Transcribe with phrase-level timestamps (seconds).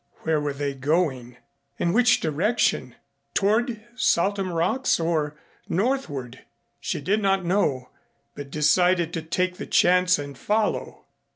[0.23, 1.37] Where were they going?
[1.77, 2.95] In which direction?
[3.35, 5.35] Toward Saltham Rocks or
[5.69, 6.41] northward?
[6.79, 7.91] She did not know,
[8.33, 11.05] but decided to take the chance and follow.